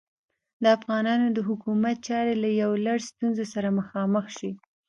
د 0.63 0.65
افغانانو 0.77 1.27
د 1.33 1.39
حکومت 1.47 1.95
چارې 2.07 2.33
له 2.43 2.49
یو 2.61 2.71
لړ 2.85 2.97
ستونزو 3.09 3.43
سره 3.53 3.75
مخامخې 3.79 4.31
شوې. 4.37 4.51